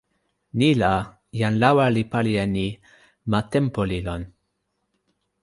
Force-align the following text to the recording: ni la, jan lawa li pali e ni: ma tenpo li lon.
ni 0.57 0.69
la, 0.81 0.91
jan 1.39 1.55
lawa 1.61 1.85
li 1.95 2.03
pali 2.11 2.33
e 2.43 2.45
ni: 2.55 2.67
ma 3.29 3.39
tenpo 3.51 3.81
li 3.89 3.99
lon. 4.07 4.21